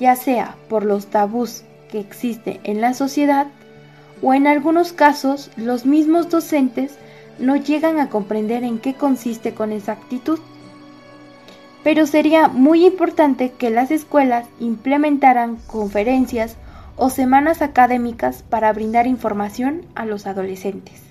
ya 0.00 0.16
sea 0.16 0.56
por 0.68 0.84
los 0.84 1.06
tabús 1.06 1.62
que 1.88 2.00
existe 2.00 2.58
en 2.64 2.80
la 2.80 2.94
sociedad 2.94 3.46
o 4.22 4.34
en 4.34 4.48
algunos 4.48 4.92
casos 4.92 5.52
los 5.56 5.86
mismos 5.86 6.30
docentes 6.30 6.98
no 7.38 7.54
llegan 7.54 8.00
a 8.00 8.08
comprender 8.08 8.64
en 8.64 8.80
qué 8.80 8.94
consiste 8.94 9.54
con 9.54 9.70
exactitud. 9.70 10.40
Pero 11.84 12.06
sería 12.06 12.48
muy 12.48 12.86
importante 12.86 13.52
que 13.52 13.70
las 13.70 13.90
escuelas 13.90 14.48
implementaran 14.58 15.56
conferencias 15.66 16.56
o 16.96 17.10
semanas 17.10 17.60
académicas 17.60 18.42
para 18.42 18.72
brindar 18.72 19.06
información 19.06 19.82
a 19.94 20.06
los 20.06 20.26
adolescentes. 20.26 21.02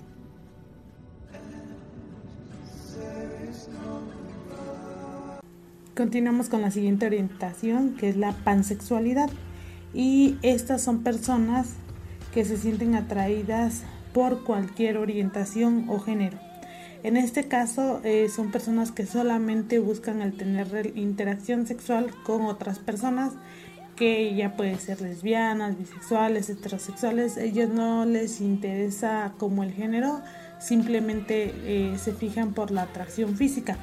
Continuamos 5.96 6.50
con 6.50 6.62
la 6.62 6.72
siguiente 6.72 7.06
orientación, 7.06 7.96
que 7.96 8.10
es 8.10 8.18
la 8.18 8.32
pansexualidad. 8.32 9.30
Y 9.94 10.38
estas 10.42 10.82
son 10.82 11.04
personas 11.04 11.76
que 12.34 12.46
se 12.46 12.58
sienten 12.58 12.96
atraídas 12.96 13.84
por 14.12 14.44
cualquier 14.44 14.98
orientación 14.98 15.86
o 15.90 16.00
género. 16.00 16.40
En 17.04 17.18
este 17.18 17.50
caso 17.50 18.00
eh, 18.06 18.30
son 18.34 18.50
personas 18.52 18.94
que 18.94 19.06
solamente 19.06 19.80
buscan 19.80 20.22
el 20.22 20.38
tener 20.38 20.94
interacción 20.96 21.68
sexual 21.68 22.12
con 22.24 22.46
otras 22.46 22.80
personas 22.80 23.34
que 23.98 24.34
ya 24.36 24.56
pueden 24.56 24.80
ser 24.80 25.02
lesbianas, 25.02 25.78
bisexuales, 25.78 26.50
heterosexuales. 26.50 27.36
Ellos 27.36 27.70
no 27.70 28.06
les 28.06 28.40
interesa 28.40 29.34
como 29.38 29.64
el 29.64 29.74
género, 29.74 30.22
simplemente 30.60 31.54
eh, 31.66 31.98
se 31.98 32.14
fijan 32.14 32.54
por 32.54 32.72
la 32.72 32.84
atracción 32.84 33.36
física. 33.36 33.78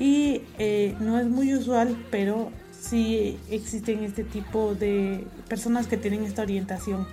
y 0.00 0.42
eh, 0.58 0.96
no 1.00 1.20
es 1.20 1.26
muy 1.26 1.54
usual, 1.54 1.96
pero 2.10 2.50
sí 2.72 3.38
existen 3.50 4.02
este 4.02 4.24
tipo 4.24 4.74
de 4.74 5.24
personas 5.48 5.86
que 5.86 5.96
tienen 5.96 6.24
esta 6.24 6.42
orientación. 6.42 7.06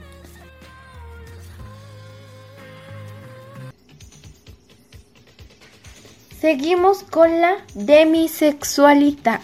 Seguimos 6.42 7.04
con 7.04 7.40
la 7.40 7.58
demisexualidad. 7.76 9.42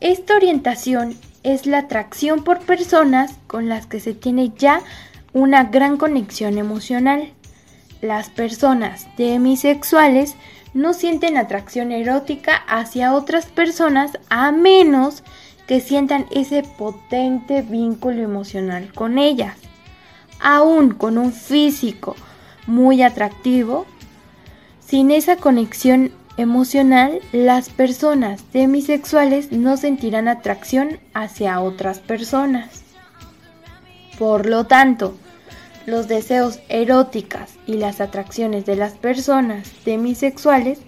Esta 0.00 0.36
orientación 0.36 1.16
es 1.42 1.64
la 1.64 1.78
atracción 1.78 2.44
por 2.44 2.58
personas 2.58 3.38
con 3.46 3.70
las 3.70 3.86
que 3.86 4.00
se 4.00 4.12
tiene 4.12 4.52
ya 4.54 4.82
una 5.32 5.64
gran 5.64 5.96
conexión 5.96 6.58
emocional. 6.58 7.32
Las 8.02 8.28
personas 8.28 9.06
demisexuales 9.16 10.34
no 10.74 10.92
sienten 10.92 11.38
atracción 11.38 11.90
erótica 11.90 12.54
hacia 12.68 13.14
otras 13.14 13.46
personas 13.46 14.18
a 14.28 14.52
menos 14.52 15.22
que 15.66 15.80
sientan 15.80 16.26
ese 16.30 16.64
potente 16.64 17.62
vínculo 17.62 18.20
emocional 18.20 18.92
con 18.92 19.16
ellas. 19.16 19.56
Aún 20.38 20.90
con 20.90 21.16
un 21.16 21.32
físico 21.32 22.14
muy 22.66 23.02
atractivo, 23.02 23.86
sin 24.86 25.10
esa 25.10 25.36
conexión 25.36 26.12
emocional, 26.36 27.20
las 27.32 27.68
personas 27.68 28.42
demisexuales 28.52 29.52
no 29.52 29.76
sentirán 29.76 30.28
atracción 30.28 30.98
hacia 31.14 31.60
otras 31.60 32.00
personas. 32.00 32.82
Por 34.18 34.46
lo 34.46 34.64
tanto, 34.66 35.16
los 35.86 36.08
deseos 36.08 36.60
eróticas 36.68 37.54
y 37.66 37.74
las 37.74 38.00
atracciones 38.00 38.66
de 38.66 38.76
las 38.76 38.92
personas 38.94 39.70
demisexuales 39.84 40.80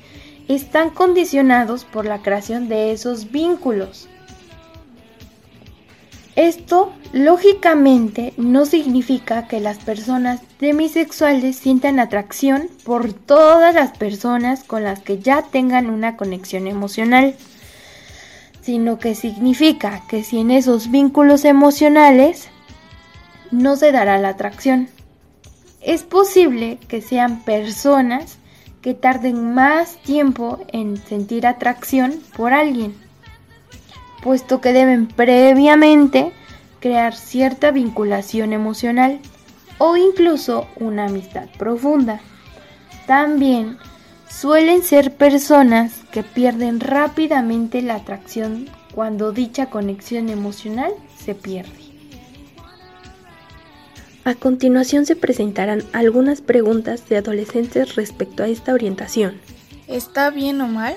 están 0.49 0.91
condicionados 0.91 1.85
por 1.85 2.07
la 2.07 2.23
creación 2.23 2.69
de 2.69 2.93
esos 2.93 3.31
vínculos. 3.31 4.09
Esto, 6.37 6.93
lógicamente, 7.15 8.35
no 8.37 8.67
significa 8.67 9.49
que 9.49 9.59
las 9.59 9.79
personas 9.79 10.43
demisexuales 10.61 11.57
sientan 11.57 11.99
atracción 11.99 12.69
por 12.85 13.15
todas 13.15 13.75
las 13.75 13.97
personas 13.97 14.63
con 14.63 14.85
las 14.85 15.01
que 15.01 15.19
ya 15.19 15.41
tengan 15.41 15.89
una 15.89 16.19
conexión 16.19 16.67
emocional, 16.67 17.35
sino 18.61 18.99
que 18.99 19.15
significa 19.15 20.03
que 20.09 20.23
si 20.23 20.39
en 20.41 20.51
esos 20.51 20.91
vínculos 20.91 21.47
emocionales 21.47 22.49
no 23.51 23.77
se 23.77 23.91
dará 23.91 24.19
la 24.19 24.29
atracción. 24.29 24.89
Es 25.81 26.03
posible 26.03 26.79
que 26.87 27.01
sean 27.01 27.45
personas 27.45 28.37
que 28.83 28.93
tarden 28.93 29.55
más 29.55 29.97
tiempo 30.03 30.59
en 30.69 30.99
sentir 30.99 31.47
atracción 31.47 32.21
por 32.37 32.53
alguien, 32.53 32.95
puesto 34.27 34.61
que 34.61 34.73
deben 34.73 35.07
previamente 35.07 36.33
crear 36.81 37.15
cierta 37.15 37.71
vinculación 37.71 38.53
emocional 38.53 39.21
o 39.79 39.97
incluso 39.97 40.67
una 40.81 41.07
amistad 41.07 41.47
profunda. 41.57 42.21
También 43.07 43.79
suelen 44.29 44.83
ser 44.83 45.15
personas 45.15 46.01
que 46.11 46.25
pierden 46.25 46.81
rápidamente 46.81 47.83
la 47.83 47.95
atracción 47.95 48.69
cuando 48.93 49.31
dicha 49.31 49.67
conexión 49.67 50.29
emocional 50.29 50.91
se 51.17 51.37
pierde. 51.37 51.71
A 54.25 54.35
continuación 54.35 55.07
se 55.07 55.15
presentarán 55.15 55.85
algunas 55.93 56.41
preguntas 56.41 57.09
de 57.09 57.19
adolescentes 57.19 57.95
respecto 57.95 58.43
a 58.43 58.49
esta 58.49 58.75
orientación. 58.75 59.41
¿Está 59.87 60.31
bien 60.31 60.61
o 60.63 60.67
mal? 60.67 60.97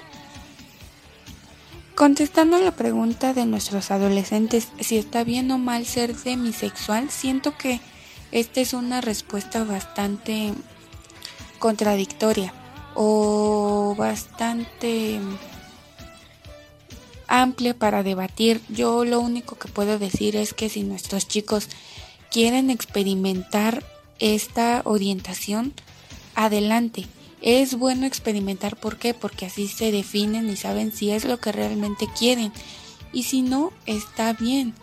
Contestando 1.99 2.57
la 2.59 2.71
pregunta 2.71 3.33
de 3.33 3.45
nuestros 3.45 3.91
adolescentes 3.91 4.69
si 4.79 4.97
está 4.97 5.25
bien 5.25 5.51
o 5.51 5.57
mal 5.57 5.85
ser 5.85 6.15
demisexual, 6.15 7.09
siento 7.09 7.57
que 7.57 7.81
esta 8.31 8.61
es 8.61 8.71
una 8.71 9.01
respuesta 9.01 9.65
bastante 9.65 10.53
contradictoria 11.59 12.53
o 12.95 13.95
bastante 13.97 15.19
amplia 17.27 17.73
para 17.73 18.01
debatir. 18.01 18.61
Yo 18.69 19.03
lo 19.03 19.19
único 19.19 19.57
que 19.57 19.67
puedo 19.67 19.99
decir 19.99 20.37
es 20.37 20.53
que 20.53 20.69
si 20.69 20.83
nuestros 20.83 21.27
chicos 21.27 21.67
quieren 22.31 22.69
experimentar 22.69 23.83
esta 24.19 24.83
orientación, 24.85 25.73
adelante. 26.33 27.07
Es 27.41 27.75
bueno 27.77 28.05
experimentar, 28.05 28.75
¿por 28.75 28.97
qué? 28.97 29.13
Porque 29.13 29.45
así 29.45 29.67
se 29.67 29.91
definen 29.91 30.49
y 30.49 30.57
saben 30.57 30.91
si 30.91 31.11
es 31.11 31.23
lo 31.23 31.39
que 31.39 31.51
realmente 31.51 32.07
quieren. 32.17 32.51
Y 33.13 33.23
si 33.23 33.41
no, 33.41 33.71
está 33.85 34.33
bien. 34.33 34.73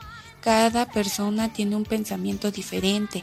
Cada 0.40 0.87
persona 0.87 1.53
tiene 1.53 1.77
un 1.77 1.85
pensamiento 1.85 2.51
diferente. 2.51 3.23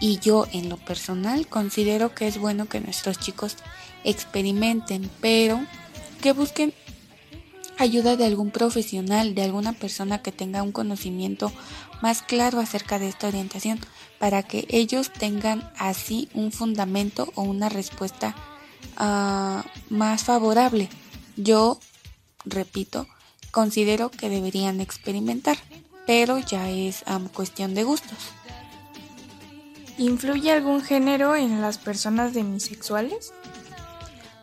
Y 0.00 0.18
yo 0.18 0.46
en 0.52 0.68
lo 0.68 0.76
personal 0.76 1.46
considero 1.46 2.14
que 2.14 2.26
es 2.26 2.38
bueno 2.38 2.66
que 2.66 2.80
nuestros 2.80 3.18
chicos 3.18 3.56
experimenten, 4.02 5.08
pero 5.20 5.64
que 6.20 6.32
busquen 6.32 6.74
ayuda 7.78 8.16
de 8.16 8.26
algún 8.26 8.50
profesional, 8.50 9.34
de 9.34 9.42
alguna 9.42 9.72
persona 9.72 10.20
que 10.20 10.32
tenga 10.32 10.62
un 10.62 10.72
conocimiento 10.72 11.52
más 12.02 12.22
claro 12.22 12.60
acerca 12.60 12.98
de 12.98 13.08
esta 13.08 13.28
orientación, 13.28 13.80
para 14.18 14.42
que 14.42 14.66
ellos 14.68 15.10
tengan 15.10 15.72
así 15.78 16.28
un 16.34 16.52
fundamento 16.52 17.32
o 17.34 17.42
una 17.42 17.68
respuesta 17.68 18.34
ah, 18.96 19.64
más 19.90 20.24
favorable. 20.24 20.88
Yo, 21.36 21.78
repito, 22.44 23.06
considero 23.50 24.10
que 24.10 24.28
deberían 24.28 24.80
experimentar, 24.80 25.56
pero 26.06 26.38
ya 26.38 26.70
es 26.70 27.04
cuestión 27.32 27.74
de 27.74 27.84
gustos. 27.84 28.18
¿Influye 29.96 30.52
algún 30.52 30.82
género 30.82 31.36
en 31.36 31.60
las 31.60 31.78
personas 31.78 32.34
demisexuales? 32.34 33.32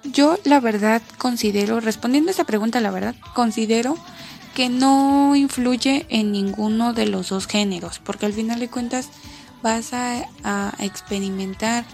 Yo 0.03 0.37
la 0.45 0.59
verdad 0.59 1.01
considero, 1.17 1.79
respondiendo 1.79 2.29
a 2.29 2.33
esa 2.33 2.45
pregunta, 2.45 2.79
la 2.79 2.91
verdad, 2.91 3.15
considero 3.35 3.95
que 4.55 4.69
no 4.69 5.35
influye 5.35 6.05
en 6.09 6.31
ninguno 6.31 6.93
de 6.93 7.05
los 7.05 7.29
dos 7.29 7.47
géneros, 7.47 7.99
porque 7.99 8.25
al 8.25 8.33
final 8.33 8.59
de 8.59 8.69
cuentas 8.69 9.09
vas 9.61 9.93
a, 9.93 10.27
experimentar 10.79 11.85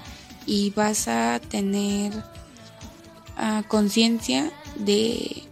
y 0.46 0.72
vas 0.72 1.08
a 1.08 1.40
tener 1.40 2.14
conciencia 3.68 4.52
de 4.76 5.44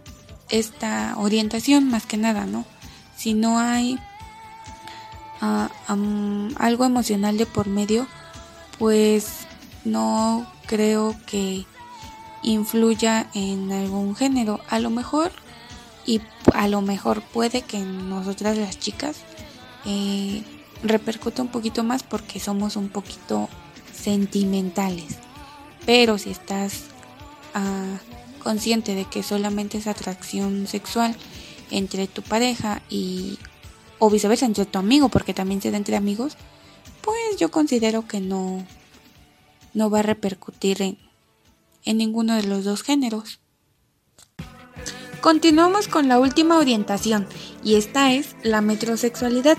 esta 0.48 1.14
orientación 1.16 1.88
más 1.88 2.06
que 2.06 2.16
nada, 2.16 2.46
¿no? 2.46 2.64
Si 3.16 3.34
no 3.34 3.58
hay 3.58 3.98
algo 5.40 6.84
emocional 6.84 7.38
de 7.38 7.46
por 7.46 7.68
medio, 7.68 8.06
pues 8.78 9.46
no 9.84 10.46
creo 10.66 11.16
que 11.26 11.64
influya 12.42 13.28
en 13.34 13.72
algún 13.72 14.16
género. 14.16 14.60
A 14.68 14.78
lo 14.78 14.90
mejor, 14.90 15.32
y 16.04 16.20
a 16.54 16.68
lo 16.68 16.80
mejor 16.80 17.22
puede 17.22 17.62
que 17.62 17.78
nosotras 17.78 18.56
las 18.56 18.78
chicas 18.78 19.18
eh, 19.84 20.42
repercute 20.82 21.42
un 21.42 21.48
poquito 21.48 21.84
más 21.84 22.02
porque 22.02 22.40
somos 22.40 22.76
un 22.76 22.88
poquito 22.88 23.48
sentimentales. 23.92 25.18
Pero 25.84 26.18
si 26.18 26.30
estás 26.30 26.84
ah, 27.56 27.98
consciente 28.42 28.94
de 28.94 29.06
que 29.06 29.24
solamente 29.24 29.78
es 29.78 29.88
atracción 29.88 30.68
sexual 30.68 31.16
entre 31.72 32.06
tu 32.06 32.22
pareja 32.22 32.82
y 32.88 33.38
o 33.98 34.10
viceversa 34.10 34.46
entre 34.46 34.66
tu 34.66 34.78
amigo, 34.78 35.08
porque 35.08 35.34
también 35.34 35.60
se 35.60 35.70
da 35.70 35.78
entre 35.78 35.96
amigos, 35.96 36.36
pues 37.00 37.36
yo 37.38 37.50
considero 37.50 38.06
que 38.06 38.20
no 38.20 38.64
no 39.74 39.90
va 39.90 39.98
a 39.98 40.02
repercutir 40.02 40.80
en, 40.80 40.98
en 41.84 41.98
ninguno 41.98 42.34
de 42.34 42.44
los 42.44 42.64
dos 42.64 42.82
géneros. 42.82 43.40
Continuamos 45.20 45.88
con 45.88 46.08
la 46.08 46.18
última 46.18 46.58
orientación, 46.58 47.26
y 47.62 47.74
esta 47.74 48.12
es 48.12 48.36
la 48.42 48.60
metrosexualidad. 48.60 49.58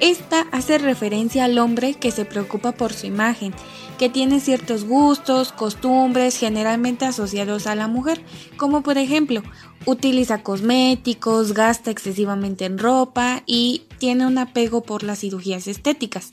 Esta 0.00 0.42
hace 0.50 0.76
referencia 0.78 1.44
al 1.44 1.58
hombre 1.58 1.94
que 1.94 2.10
se 2.10 2.24
preocupa 2.24 2.72
por 2.72 2.92
su 2.92 3.06
imagen, 3.06 3.54
que 3.98 4.08
tiene 4.08 4.40
ciertos 4.40 4.84
gustos, 4.84 5.52
costumbres 5.52 6.36
generalmente 6.36 7.04
asociados 7.04 7.66
a 7.66 7.74
la 7.74 7.88
mujer, 7.88 8.22
como 8.56 8.82
por 8.82 8.98
ejemplo, 8.98 9.42
utiliza 9.86 10.42
cosméticos, 10.42 11.52
gasta 11.52 11.90
excesivamente 11.90 12.64
en 12.64 12.78
ropa 12.78 13.42
y 13.46 13.82
tiene 13.98 14.26
un 14.26 14.38
apego 14.38 14.82
por 14.82 15.02
las 15.02 15.20
cirugías 15.20 15.66
estéticas. 15.66 16.30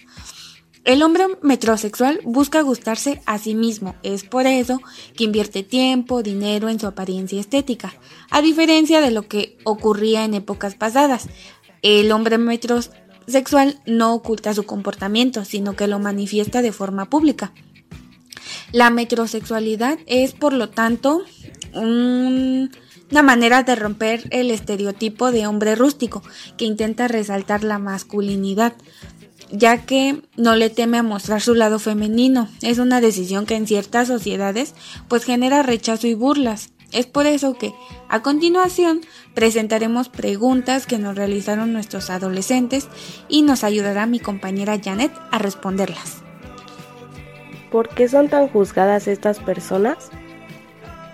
El 0.84 1.04
hombre 1.04 1.26
metrosexual 1.44 2.22
busca 2.24 2.62
gustarse 2.62 3.22
a 3.28 3.38
sí 3.38 3.54
mismo, 3.54 3.94
es 4.02 4.24
por 4.24 4.48
eso 4.48 4.82
que 5.16 5.26
invierte 5.26 5.62
tiempo, 5.62 6.24
dinero 6.24 6.70
en 6.70 6.80
su 6.80 6.88
apariencia 6.88 7.40
estética, 7.40 7.94
a 8.32 8.42
diferencia 8.42 9.00
de 9.00 9.12
lo 9.12 9.28
que 9.28 9.60
ocurría 9.64 10.26
en 10.26 10.34
épocas 10.34 10.74
pasadas. 10.74 11.28
El 11.84 12.12
hombre 12.12 12.40
metrosexual 13.22 13.80
no 13.86 14.14
oculta 14.14 14.54
su 14.54 14.64
comportamiento, 14.64 15.46
sino 15.46 15.76
que 15.76 15.88
lo 15.88 16.00
manifiesta 16.00 16.62
de 16.62 16.72
forma 16.72 17.10
pública. 17.10 17.52
La 18.72 18.90
metrosexualidad 18.90 20.00
es, 20.06 20.34
por 20.34 20.54
lo 20.54 20.70
tanto, 20.70 21.24
un 21.74 22.70
una 23.12 23.24
manera 23.24 23.64
de 23.64 23.76
romper 23.76 24.24
el 24.32 24.52
estereotipo 24.52 25.32
de 25.32 25.46
hombre 25.46 25.76
rústico 25.76 26.24
que 26.58 26.66
intenta 26.66 27.10
resaltar 27.10 27.64
la 27.64 27.78
masculinidad, 27.78 28.74
ya 29.52 29.86
que 29.86 30.22
no 30.38 30.56
le 30.56 30.70
teme 30.70 30.98
a 30.98 31.04
mostrar 31.04 31.42
su 31.42 31.54
lado 31.54 31.78
femenino. 31.78 32.48
Es 32.62 32.80
una 32.80 33.02
decisión 33.02 33.46
que 33.46 33.56
en 33.56 33.68
ciertas 33.68 34.08
sociedades 34.08 34.74
pues 35.10 35.26
genera 35.26 35.62
rechazo 35.62 36.08
y 36.08 36.14
burlas. 36.14 36.70
Es 36.92 37.06
por 37.06 37.26
eso 37.26 37.54
que 37.54 37.74
a 38.10 38.22
continuación 38.22 39.02
presentaremos 39.34 40.10
preguntas 40.10 40.86
que 40.86 40.98
nos 40.98 41.16
realizaron 41.16 41.72
nuestros 41.72 42.10
adolescentes 42.10 42.90
y 43.30 43.44
nos 43.44 43.64
ayudará 43.64 44.06
mi 44.06 44.20
compañera 44.20 44.78
Janet 44.84 45.14
a 45.32 45.38
responderlas. 45.38 46.22
¿Por 47.72 47.88
qué 47.88 48.10
son 48.10 48.28
tan 48.28 48.50
juzgadas 48.50 49.08
estas 49.08 49.40
personas? 49.40 50.10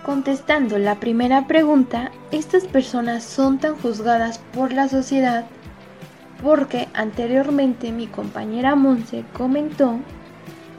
Contestando 0.04 0.78
la 0.78 0.98
primera 0.98 1.46
pregunta, 1.46 2.10
estas 2.32 2.64
personas 2.64 3.22
son 3.22 3.58
tan 3.58 3.76
juzgadas 3.76 4.40
por 4.52 4.72
la 4.72 4.88
sociedad 4.88 5.46
porque 6.42 6.88
anteriormente 6.94 7.92
mi 7.92 8.06
compañera 8.08 8.74
Monse 8.74 9.24
comentó 9.32 9.98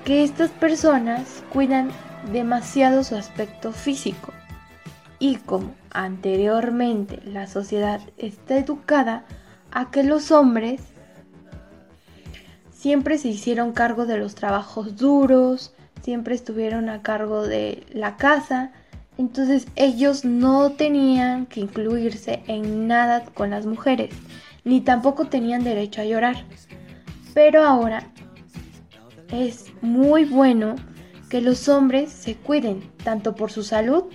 que 0.03 0.23
estas 0.23 0.49
personas 0.51 1.43
cuidan 1.53 1.89
demasiado 2.31 3.03
su 3.03 3.15
aspecto 3.15 3.71
físico 3.71 4.33
y 5.19 5.35
como 5.35 5.75
anteriormente 5.91 7.19
la 7.25 7.47
sociedad 7.47 8.01
está 8.17 8.57
educada 8.57 9.25
a 9.71 9.91
que 9.91 10.03
los 10.03 10.31
hombres 10.31 10.81
siempre 12.71 13.17
se 13.17 13.27
hicieron 13.27 13.73
cargo 13.73 14.05
de 14.05 14.17
los 14.17 14.35
trabajos 14.35 14.95
duros, 14.95 15.73
siempre 16.01 16.33
estuvieron 16.33 16.87
a 16.87 17.01
cargo 17.01 17.45
de 17.45 17.85
la 17.91 18.15
casa, 18.15 18.71
entonces 19.17 19.67
ellos 19.75 20.23
no 20.23 20.71
tenían 20.71 21.45
que 21.45 21.59
incluirse 21.59 22.41
en 22.47 22.87
nada 22.87 23.25
con 23.25 23.49
las 23.49 23.65
mujeres, 23.65 24.15
ni 24.63 24.79
tampoco 24.79 25.25
tenían 25.25 25.65
derecho 25.65 26.01
a 26.01 26.05
llorar. 26.05 26.45
Pero 27.33 27.65
ahora 27.65 28.07
es 29.29 29.65
muy 29.81 30.23
bueno 30.23 30.75
que 31.29 31.41
los 31.41 31.67
hombres 31.67 32.11
se 32.11 32.35
cuiden, 32.35 32.89
tanto 33.03 33.35
por 33.35 33.51
su 33.51 33.63
salud 33.63 34.05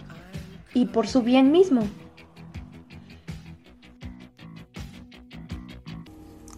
y 0.74 0.87
por 0.87 1.06
su 1.06 1.22
bien 1.22 1.52
mismo. 1.52 1.82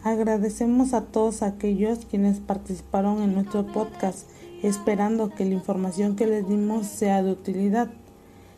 Agradecemos 0.02 0.94
a 0.94 1.06
todos 1.06 1.42
aquellos 1.42 2.06
quienes 2.06 2.40
participaron 2.40 3.22
en 3.22 3.34
nuestro 3.34 3.66
podcast, 3.66 4.28
esperando 4.62 5.30
que 5.30 5.44
la 5.44 5.54
información 5.54 6.16
que 6.16 6.26
les 6.26 6.48
dimos 6.48 6.86
sea 6.86 7.22
de 7.22 7.32
utilidad. 7.32 7.90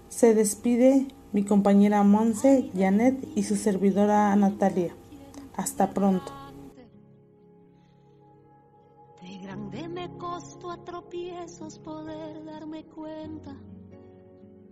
Se 0.08 0.34
despide 0.34 1.08
mi 1.32 1.44
compañera 1.44 2.02
Monse, 2.02 2.70
Janet 2.76 3.26
y 3.34 3.42
su 3.42 3.56
servidora 3.56 4.34
Natalia. 4.36 4.94
Hasta 5.56 5.90
pronto. 5.90 6.32
De 9.22 9.38
grande 9.38 9.88
me 9.88 10.10
costó 10.18 10.70
a 10.70 10.84
tropiezos 10.84 11.78
poder 11.78 12.44
darme 12.44 12.84
cuenta 12.84 13.56